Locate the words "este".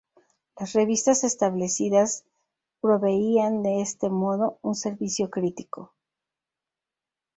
3.83-4.09